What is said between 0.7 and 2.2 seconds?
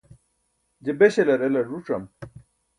je beśalar elar ẓuc̣am